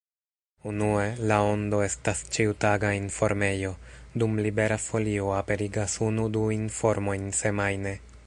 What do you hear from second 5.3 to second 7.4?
aperigas unu-du informojn